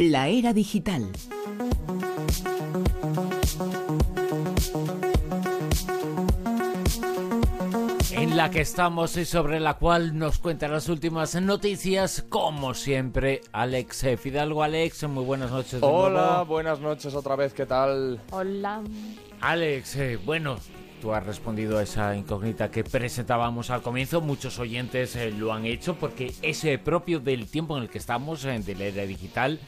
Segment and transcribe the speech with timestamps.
[0.00, 1.06] La era digital.
[8.12, 13.42] en la que estamos y sobre la cual nos cuenta las últimas noticias, como siempre,
[13.52, 14.62] Alex Fidalgo.
[14.62, 15.82] Alex, muy buenas noches.
[15.82, 16.46] De Hola, nuevo.
[16.46, 18.22] buenas noches otra vez, ¿qué tal?
[18.30, 18.82] Hola.
[19.42, 20.56] Alex, eh, bueno,
[21.00, 24.20] tú has respondido a esa incógnita que presentábamos al comienzo.
[24.20, 27.98] Muchos oyentes eh, lo han hecho porque es eh, propio del tiempo en el que
[27.98, 29.58] estamos, eh, de la era digital,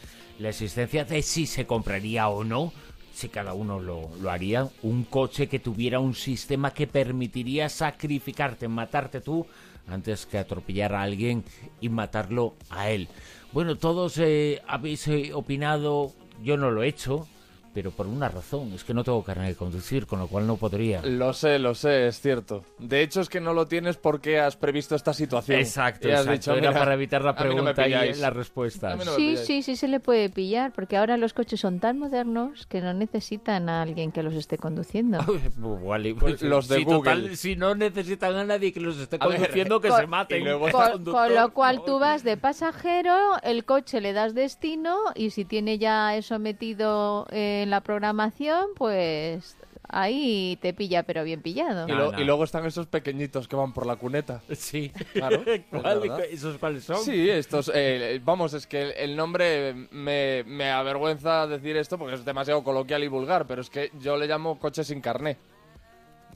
[0.42, 2.72] la existencia de si se compraría o no
[3.14, 8.68] si cada uno lo, lo, haría, un coche que tuviera un sistema que permitiría sacrificarte,
[8.68, 9.46] matarte tú,
[9.86, 11.44] antes que atropellar a alguien
[11.80, 13.08] y matarlo a él.
[13.52, 16.12] Bueno, todos eh, habéis eh, opinado,
[16.42, 17.28] yo no lo he hecho,
[17.74, 20.56] pero por una razón, es que no tengo carnet de conducir, con lo cual no
[20.56, 21.02] podría.
[21.02, 22.64] Lo sé, lo sé, es cierto.
[22.78, 25.58] De hecho, es que no lo tienes porque has previsto esta situación.
[25.58, 26.32] Exacto, Y has exacto.
[26.32, 28.18] dicho, Era "Mira, para evitar la a mí no pregunta y pilláis".
[28.20, 28.94] la respuesta.
[28.96, 32.66] No Sí, sí, sí se le puede pillar, porque ahora los coches son tan modernos
[32.66, 35.18] que no necesitan a alguien que los esté conduciendo.
[35.56, 36.98] Vale, Pues los de si, Google.
[36.98, 40.06] total, si no necesitan a nadie que los esté A ver, conduciendo, que con- se
[40.06, 40.40] maten.
[40.42, 41.82] y luego- Con, con lo cual no.
[41.82, 47.26] tú vas de pasajero, el coche le das destino y si tiene ya eso metido
[47.62, 49.56] en la programación, pues
[49.88, 51.86] ahí te pilla pero bien pillado.
[51.86, 52.20] Y, No, lo- no.
[52.20, 54.42] y luego están esos pequeñitos que van por la cuneta.
[54.54, 56.24] Sí, Claro, es ¿Cuál- verdad.
[56.24, 56.98] ¿Esos cuáles son?
[57.04, 62.14] Sí, estos, eh, vamos, es que el, el nombre me, me avergüenza decir esto porque
[62.14, 65.36] es demasiado coloquial y vulgar, pero es que yo le llamo coche sin carné.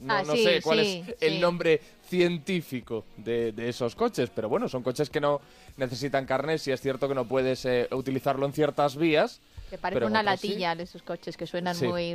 [0.00, 1.38] No, Ah, no sí, sé cuál sí, es el sí.
[1.38, 5.40] nombre científico de, de esos coches, pero bueno, son coches que no
[5.76, 9.40] necesitan carné, si es cierto que no puedes eh, utilizarlo en ciertas vías.
[9.70, 10.24] Te parece pero una sí.
[10.26, 11.88] latilla de esos coches que suenan Sí.
[11.88, 12.12] muy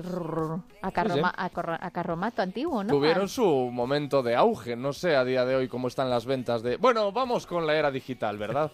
[0.82, 2.94] a, carroma- a corra- a carromato antiguo, ¿no?
[2.94, 6.64] Tuvieron su momento de auge, no sé a día de hoy cómo están las ventas
[6.64, 6.78] de...
[6.78, 8.72] Bueno, vamos con la era digital, ¿verdad?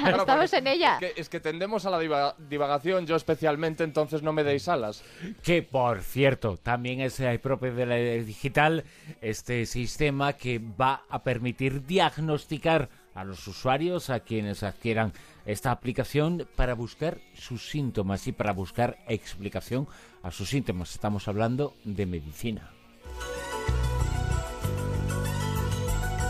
[0.00, 0.98] Claro, Estamos en ella.
[1.00, 4.68] Es que, es que tendemos a la diva- divagación, yo especialmente, entonces no me deis
[4.68, 5.02] alas.
[5.42, 8.84] Que por cierto, también es eh, propio de la era digital
[9.20, 15.12] este sistema que va a permitir diagnosticar a los usuarios, a quienes adquieran
[15.44, 19.86] esta aplicación, para buscar sus síntomas y para buscar explicación
[20.22, 20.92] a sus síntomas.
[20.92, 22.70] Estamos hablando de medicina.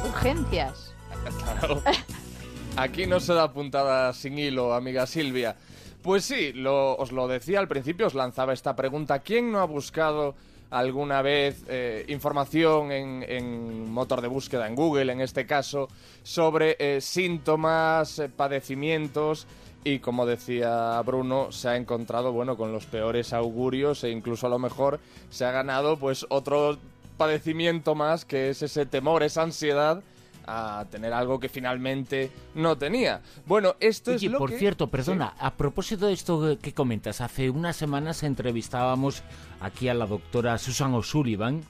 [0.05, 0.95] Urgencias.
[1.45, 1.83] Claro.
[2.77, 5.57] Aquí no se da puntada sin hilo, amiga Silvia.
[6.03, 9.21] Pues sí, lo- os lo decía al principio, os lanzaba esta pregunta.
[9.21, 10.35] ¿Quién no ha buscado
[10.73, 15.89] alguna vez eh, información en, en motor de búsqueda, en Google en este caso,
[16.23, 19.47] sobre eh, síntomas, eh, padecimientos?
[19.85, 24.51] Y como decía Bruno, se ha encontrado, bueno, con los peores augurios e incluso a
[24.51, 26.79] lo mejor se ha ganado pues otro
[27.17, 30.03] padecimiento más que es ese temor, esa ansiedad
[30.47, 33.23] a tener algo que finalmente no tenía.
[33.47, 34.59] Bueno, esto es lo por que...
[34.59, 39.23] cierto, perdona, a propósito de esto que comentas, hace unas semanas entrevistábamos
[39.61, 41.63] aquí a la doctora Susan O'Sullivan,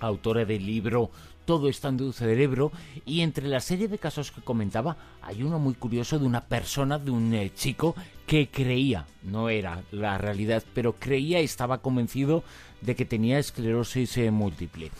[0.00, 1.10] autora del libro
[1.44, 2.72] Todo está en tu cerebro,
[3.04, 6.98] y entre la serie de casos que comentaba, hay uno muy curioso de una persona,
[6.98, 7.94] de un eh, chico
[8.26, 12.42] que creía, no era la realidad, pero creía y estaba convencido
[12.80, 14.90] de que tenía esclerosis eh, múltiple.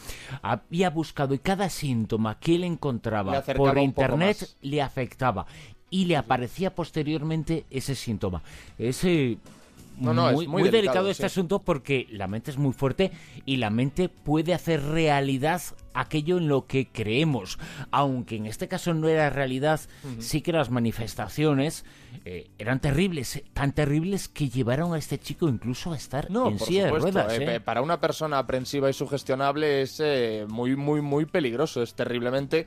[0.42, 5.46] Había buscado y cada síntoma que él encontraba por internet le afectaba
[5.90, 8.42] y le aparecía posteriormente ese síntoma.
[8.78, 9.38] Ese
[9.98, 11.26] No, no, es muy, muy muy delicado, delicado, este sí.
[11.26, 13.12] asunto porque la mente es muy fuerte
[13.44, 15.62] y la mente puede hacer realidad
[15.94, 17.58] aquello en lo que creemos.
[17.90, 19.80] Aunque en este caso no era realidad,
[20.18, 21.84] sí que las manifestaciones
[22.24, 26.58] eh, eran terribles, tan terribles que llevaron a este chico incluso a estar No, en
[26.58, 27.32] por silla de ruedas.
[27.38, 27.60] eh, ¿eh?
[27.60, 31.82] Para una persona aprensiva y sugestionable es eh, muy, muy, muy peligroso.
[31.82, 32.66] Es terriblemente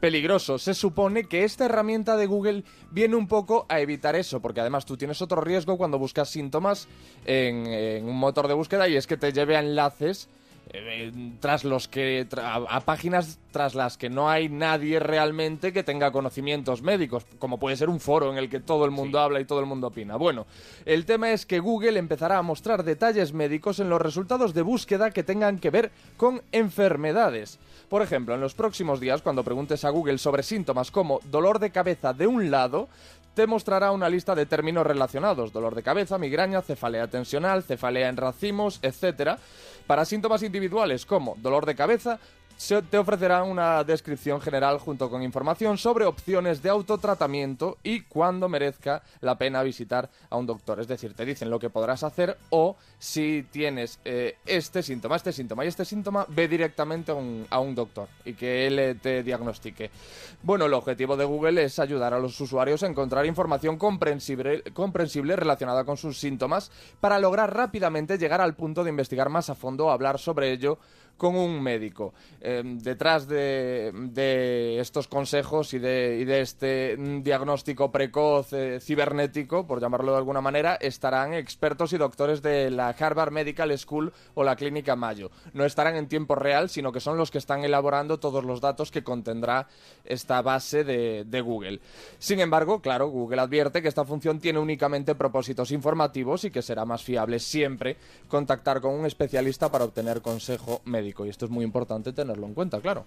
[0.00, 0.58] peligroso.
[0.58, 4.86] Se supone que esta herramienta de Google viene un poco a evitar eso, porque además
[4.86, 6.88] tú tienes otro riesgo cuando buscas síntomas
[7.26, 10.28] en, en un motor de búsqueda y es que te lleve a enlaces
[10.70, 11.10] eh,
[11.40, 15.82] tras los que tra- a, a páginas tras las que no hay nadie realmente que
[15.82, 19.40] tenga conocimientos médicos, como puede ser un foro en el que todo el mundo habla
[19.40, 20.16] y todo el mundo opina.
[20.16, 20.46] Bueno,
[20.84, 25.10] el tema es que Google empezará a mostrar detalles médicos en los resultados de búsqueda
[25.10, 27.58] que tengan que ver con enfermedades.
[27.88, 31.70] Por ejemplo, en los próximos días, cuando preguntes a Google sobre síntomas como dolor de
[31.70, 32.88] cabeza de un lado,
[33.34, 38.16] te mostrará una lista de términos relacionados, dolor de cabeza, migraña, cefalea tensional, cefalea en
[38.16, 39.38] racimos, etc.
[39.86, 42.18] Para síntomas individuales como dolor de cabeza,
[42.58, 48.48] se- te ofrecerán una descripción general junto con información sobre opciones de autotratamiento y cuándo
[48.48, 50.80] merezca la pena visitar a un doctor.
[50.80, 55.32] Es decir, te dicen lo que podrás hacer o si tienes eh, este síntoma, este
[55.32, 58.94] síntoma y este síntoma, ve directamente a un, a un doctor y que él eh,
[58.96, 59.90] te diagnostique.
[60.42, 65.36] Bueno, el objetivo de Google es ayudar a los usuarios a encontrar información comprensible, comprensible
[65.36, 69.86] relacionada con sus síntomas para lograr rápidamente llegar al punto de investigar más a fondo
[69.86, 70.78] o hablar sobre ello
[71.18, 72.14] con un médico.
[72.40, 80.12] Eh, detrás de, estos consejos y de, este mm, diagnóstico precoz eh, cibernético, por llamarlo
[80.12, 84.96] de alguna manera, estarán expertos y doctores de la Harvard Medical School o la Clínica
[84.96, 85.30] Mayo.
[85.52, 88.90] No estarán en tiempo real, sino que son los que están elaborando todos los datos
[88.90, 89.66] que contendrá
[90.04, 91.80] esta base de Google.
[92.18, 96.84] Sin embargo, claro, Google advierte que esta función tiene únicamente propósitos informativos y que será
[96.84, 97.96] más fiable siempre
[98.28, 101.07] contactar con un especialista para obtener consejo médico.
[101.24, 103.06] Y esto es muy importante tenerlo en cuenta, claro.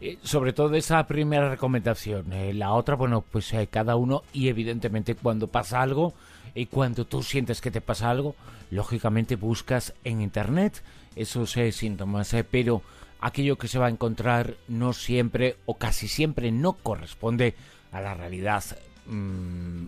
[0.00, 2.32] Eh, sobre todo esa primera recomendación.
[2.32, 6.14] Eh, la otra, bueno, pues eh, cada uno y evidentemente cuando pasa algo
[6.54, 8.34] y cuando tú sientes que te pasa algo,
[8.70, 10.82] lógicamente buscas en internet
[11.16, 12.82] esos eh, síntomas, pero
[13.20, 17.54] aquello que se va a encontrar no siempre o casi siempre no corresponde
[17.92, 18.64] a la realidad.
[19.06, 19.86] Mm,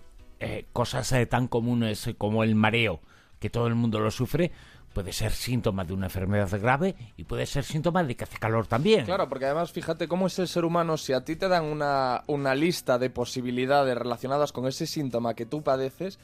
[0.73, 3.01] cosas tan comunes como el mareo,
[3.39, 4.51] que todo el mundo lo sufre,
[4.93, 8.67] puede ser síntoma de una enfermedad grave y puede ser síntoma de que hace calor
[8.67, 9.05] también.
[9.05, 12.23] Claro, porque además fíjate cómo es el ser humano, si a ti te dan una,
[12.27, 16.19] una lista de posibilidades relacionadas con ese síntoma que tú padeces,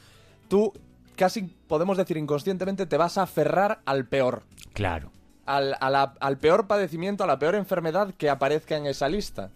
[0.47, 0.73] tú
[1.15, 4.43] casi podemos decir inconscientemente te vas a aferrar al peor.
[4.73, 5.11] Claro.
[5.45, 9.49] Al, a la- al peor padecimiento, a la peor enfermedad que aparezca en esa lista.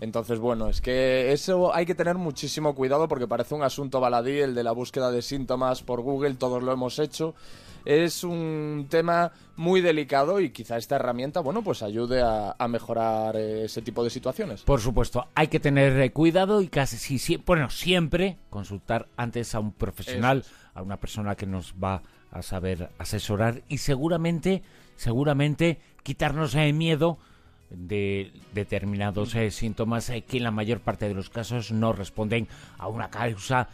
[0.00, 4.38] Entonces, bueno, es que eso hay que tener muchísimo cuidado porque parece un asunto baladí
[4.38, 7.34] el de la búsqueda de síntomas por Google, todos lo hemos hecho.
[7.84, 13.36] Es un tema muy delicado y quizá esta herramienta, bueno, pues ayude a, a mejorar
[13.36, 14.62] eh, ese tipo de situaciones.
[14.62, 19.54] Por supuesto, hay que tener eh, cuidado y casi si, si- bueno, siempre consultar antes
[19.54, 20.44] a un profesional,
[20.74, 24.62] a una persona que nos va a saber asesorar y seguramente,
[24.96, 27.18] seguramente quitarnos el miedo
[27.70, 32.48] de determinados eh, síntomas eh, que en la mayor parte de los casos no responden
[32.78, 33.68] a una causa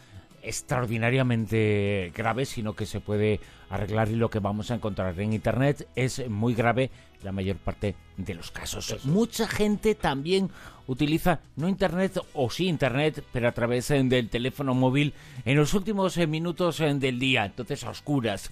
[0.44, 5.88] extraordinariamente grave, sino que se puede arreglar y lo que vamos a encontrar en Internet
[5.96, 6.90] es muy grave
[7.22, 9.04] la mayor parte de los casos.
[9.04, 10.50] Mucha gente también
[10.86, 15.14] utiliza no Internet o sí Internet, pero a través eh, del teléfono móvil
[15.44, 18.50] en los últimos eh, minutos eh, del día, entonces a oscuras,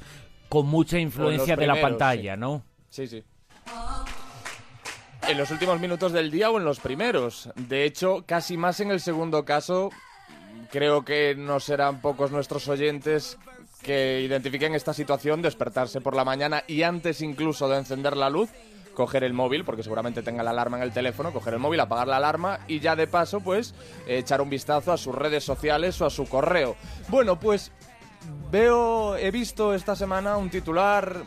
[0.49, 2.41] con mucha influencia de la pantalla, sí.
[2.41, 2.65] ¿no?
[2.89, 3.23] Sí, sí.
[5.29, 7.49] En los últimos minutos del día o en los primeros.
[7.55, 9.91] De hecho, casi más en el segundo caso.
[10.73, 13.37] Creo que no serán pocos nuestros oyentes
[13.83, 18.49] que identifiquen esta situación, despertarse por la mañana y antes incluso de encender la luz,
[18.95, 22.09] coger el móvil, porque seguramente tenga la alarma en el teléfono, coger el móvil, apagar
[22.09, 23.75] la alarma y ya de paso, pues,
[24.07, 26.75] echar un vistazo a sus redes sociales o a su correo.
[27.09, 27.71] Bueno, pues
[28.51, 31.23] veo, he visto esta semana un titular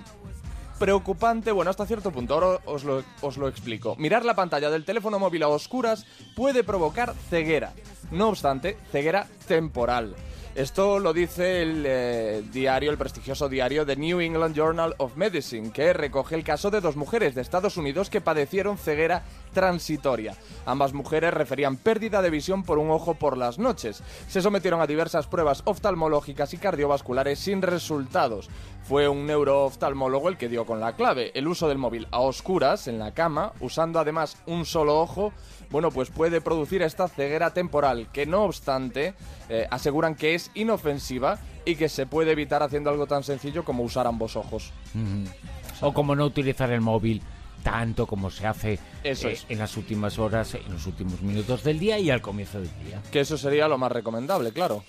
[0.79, 3.95] preocupante, bueno, hasta cierto punto, ahora os lo, os lo explico.
[3.97, 6.05] Mirar la pantalla del teléfono móvil a oscuras
[6.35, 7.73] puede provocar ceguera.
[8.15, 10.15] No obstante, ceguera temporal.
[10.55, 15.73] Esto lo dice el eh, diario, el prestigioso diario The New England Journal of Medicine,
[15.73, 19.23] que recoge el caso de dos mujeres de Estados Unidos que padecieron ceguera
[19.55, 20.35] transitoria.
[20.67, 24.03] Ambas mujeres referían pérdida de visión por un ojo por las noches.
[24.27, 28.49] Se sometieron a diversas pruebas oftalmológicas y cardiovasculares sin resultados.
[28.83, 31.31] Fue un neurooftalmólogo el que dio con la clave.
[31.33, 35.33] El uso del móvil a oscuras en la cama, usando además un solo ojo,
[35.71, 39.15] bueno, pues puede producir esta ceguera temporal, que no obstante
[39.49, 43.83] eh, aseguran que es inofensiva y que se puede evitar haciendo algo tan sencillo como
[43.83, 44.71] usar ambos ojos.
[45.81, 47.23] O como no utilizar el móvil
[47.65, 49.47] tanto como se hace Eso eh, es.
[49.49, 53.01] en las últimas horas, en los últimos minutos del día y al comienzo del día.
[53.11, 54.83] Que eso sería lo más recomendable, claro.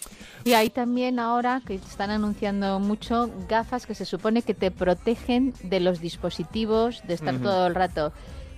[0.44, 5.54] Y hay también ahora que están anunciando mucho gafas que se supone que te protegen
[5.62, 8.12] de los dispositivos, de estar todo el rato.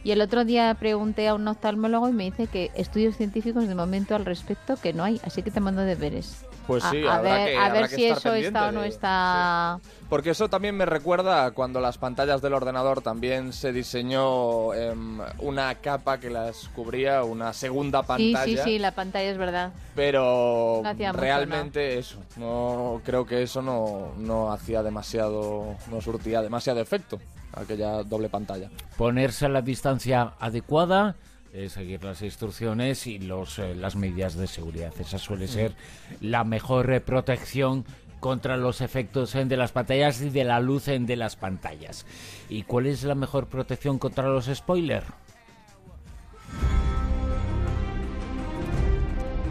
[0.05, 3.75] Y el otro día pregunté a un oftalmólogo y me dice que estudios científicos de
[3.75, 6.45] momento al respecto que no hay, así que te mando deberes.
[6.67, 8.85] Pues sí, a, habrá ver, que- a habrá ver que si eso está o no
[8.85, 9.81] está.
[10.09, 15.19] Porque eso también me recuerda a cuando las pantallas del ordenador también se diseñó em,
[15.41, 18.65] una capa que las cubría, una segunda Sí, pantalla.
[18.65, 19.73] sí, sí, la pantalla es verdad.
[19.95, 26.01] Pero No hacía mucho, realmente eso, no creo que eso no, no hacía demasiado, no
[26.01, 27.19] surtía demasiado efecto,
[27.61, 28.71] aquella doble pantalla.
[28.97, 31.17] Ponerse a la distancia adecuada,
[31.53, 34.93] eh, seguir las instrucciones y los, eh, las medidas de seguridad.
[34.99, 35.49] Esa suele mm.
[35.49, 35.75] ser
[36.21, 37.85] la mejor eh, protección
[38.21, 42.07] contra los efectos eh, de las pantallas y de la luz de las pantallas.
[42.49, 45.07] ¿Y cuál es la mejor protección contra los spoilers?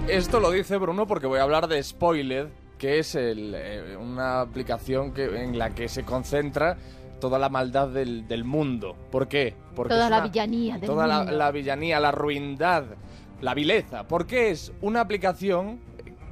[0.07, 2.47] Esto lo dice Bruno porque voy a hablar de Spoiler,
[2.77, 6.77] que es el, eh, una aplicación que, en la que se concentra
[7.19, 8.95] toda la maldad del, del mundo.
[9.11, 9.55] ¿Por qué?
[9.75, 11.31] Porque Toda la una- villanía del toda la, mundo.
[11.33, 12.83] la villanía, la ruindad,
[13.41, 14.07] la vileza.
[14.07, 15.79] Porque es una aplicación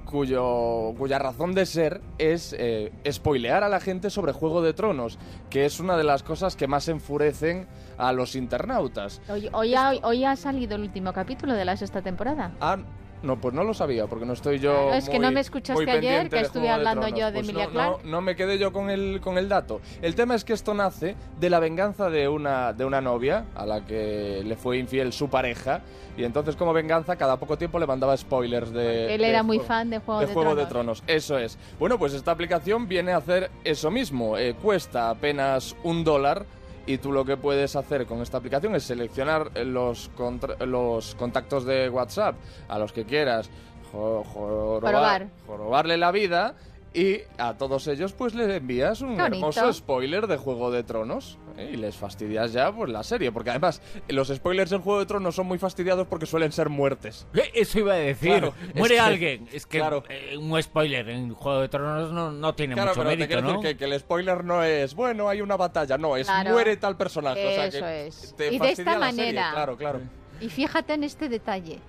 [0.06, 5.18] cuyo, cuya razón de ser es eh, spoilear a la gente sobre Juego de Tronos,
[5.50, 9.22] que es una de las cosas que más enfurecen a los internautas.
[9.30, 12.52] Hoy, hoy ha, hoy ha salido el último capítulo de la sexta temporada.
[12.62, 12.78] Ah,
[13.26, 14.72] no, pues no lo sabía, porque no estoy yo.
[14.72, 17.50] Claro, es que no me escuchaste ayer, que de estuve de hablando yo de Pues
[17.50, 18.04] Emilia no, Clarke.
[18.04, 19.82] No, no me quedé yo con el, con el dato.
[20.02, 23.66] El tema es que esto nace de la venganza de una, de una novia a
[23.66, 25.82] la que le fue infiel su pareja.
[26.18, 29.14] Y entonces, como venganza, cada poco tiempo le mandaba spoilers de.
[29.14, 31.02] Él de era muy fan de Juego de, Juego de Tronos.
[31.02, 31.58] Tronos, eso es.
[31.78, 34.38] Bueno, pues esta aplicación viene a hacer eso mismo.
[34.38, 36.46] Eh, cuesta apenas un dólar
[36.88, 41.66] y tú lo que puedes hacer con esta aplicación es seleccionar los, contra- los contactos
[41.66, 42.36] de WhatsApp
[42.68, 43.50] a los que quieras
[43.92, 45.28] jo- jorobar- Jorobar.
[45.48, 46.54] jorobarle la vida
[46.96, 49.26] y a todos ellos pues les envías un bonito.
[49.26, 51.72] hermoso spoiler de Juego de Tronos ¿eh?
[51.74, 55.36] y les fastidias ya pues la serie porque además los spoilers en Juego de Tronos
[55.36, 58.30] son muy fastidiados porque suelen ser muertes Eh, Eso iba a decir.
[58.32, 59.50] Claro, es Muere que- alguien.
[59.52, 60.04] Es que claro.
[60.10, 63.42] eh, un spoiler en Juego de Tronos no, no tiene Claro, mucho pero te mérito,
[63.42, 63.48] ¿no?
[63.62, 66.52] decir que, que el spoiler no es, bueno, hay una batalla, no, es Claro.
[66.52, 67.46] muere tal personaje.
[67.46, 68.36] o sea, Eso que es.
[68.38, 69.52] te Y de esta serie, manera.
[69.52, 70.00] Claro, claro.
[70.40, 71.80] Y fíjate en este detalle.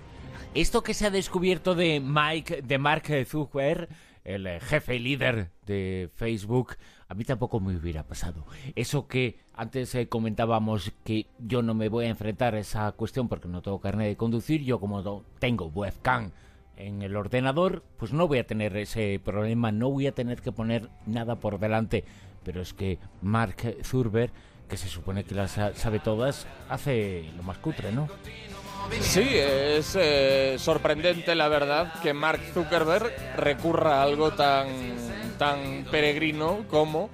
[0.55, 3.89] Esto que se ha descubierto de Mike, de Mark Zuckerberg,
[4.27, 6.75] el eh, jefe líder de Facebook,
[7.09, 8.45] a mí tampoco me hubiera pasado.
[8.75, 13.29] Eso que antes eh, comentábamos que yo no me voy a enfrentar a esa cuestión
[13.29, 16.33] porque no tengo carne de conducir, yo como no tengo webcam
[16.77, 20.53] en el ordenador, pues no voy a tener ese problema, no voy a tener que
[20.53, 22.05] poner nada por delante.
[22.45, 24.31] Pero es que Mark Zuckerberg,
[24.69, 28.09] que se supone que las sa- sabe todas, hace lo más cutre, ¿no?
[29.01, 34.67] Sí, es eh, sorprendente, la verdad, que Mark Zuckerberg recurra a algo tan,
[35.39, 37.11] tan peregrino como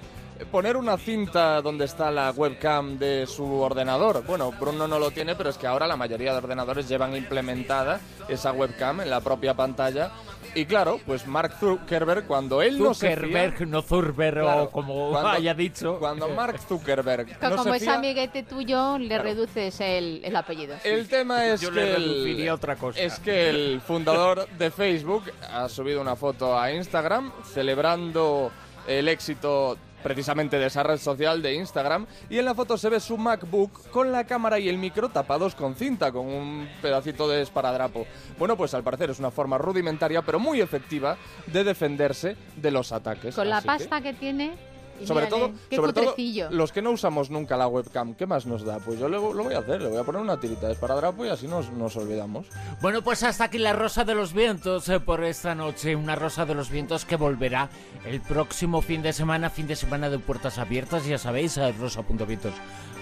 [0.51, 4.23] poner una cinta donde está la webcam de su ordenador.
[4.25, 7.99] Bueno, Bruno no lo tiene, pero es que ahora la mayoría de ordenadores llevan implementada
[8.27, 10.11] esa webcam en la propia pantalla.
[10.55, 15.09] Y claro, pues Mark Zuckerberg, cuando él no se Zuckerberg, no Zurberg Claro, o como
[15.09, 15.97] cuando- haya dicho.
[15.99, 20.75] Cuando Mark Zuckerberg no Como se es fía, amiguete tuyo, le reduces el, el apellido.
[20.83, 22.99] el tema es Yo que le reduciría otra cosa.
[22.99, 28.51] es que el fundador de Facebook ha subido una foto a Instagram celebrando
[28.87, 32.99] el éxito precisamente de esa red social de Instagram y en la foto se ve
[32.99, 37.41] su MacBook con la cámara y el micro tapados con cinta con un pedacito de
[37.41, 38.05] esparadrapo.
[38.37, 41.17] Bueno, pues al parecer es una forma rudimentaria pero muy efectiva
[41.47, 43.33] de defenderse de los ataques.
[43.35, 44.72] Con la que- pasta que, tiene.
[45.01, 48.77] Y sobre mírale, todo, los que no usamos nunca la webcam, ¿qué más nos da?
[48.79, 51.25] Pues yo le- lo voy a hacer, le voy a poner una tirita de esparadrapo
[51.25, 52.47] y así nos, nos olvidamos.
[52.81, 55.95] Bueno, pues hasta aquí la Rosa de los Vientos eh, por esta noche.
[55.95, 57.69] Una Rosa de los Vientos que volverá
[58.05, 61.05] el próximo fin de semana, fin de semana de puertas abiertas.
[61.05, 62.53] Ya sabéis, a rosa.vientos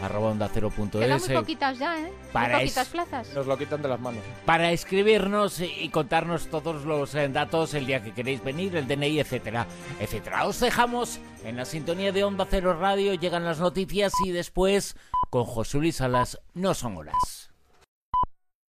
[0.02, 2.12] arroba onda cero punto Quedan es, muy eh, poquitas ya, ¿eh?
[2.34, 3.34] para muy poquitas es- plazas.
[3.36, 4.24] Nos lo quitan de las manos.
[4.46, 9.20] para escribirnos y contarnos todos los eh, datos el día que queréis venir, el DNI,
[9.20, 9.68] etcétera,
[10.00, 10.48] etcétera.
[10.48, 14.96] Os dejamos en la sintonía de Onda Cero Radio, llegan las noticias y después
[15.30, 17.51] con José Luis Salas, no son horas.